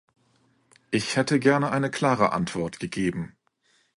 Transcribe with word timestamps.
Ich 0.89 1.15
hätte 1.15 1.37
gerne 1.37 1.69
eine 1.69 1.91
klare 1.91 2.31
Antwort 2.31 2.79
gegeben. 2.79 3.35